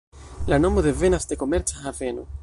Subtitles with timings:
[0.53, 2.25] La nomo devenas de "komerca haveno.